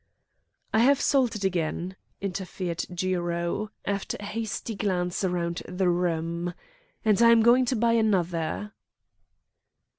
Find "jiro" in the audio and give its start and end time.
2.91-3.69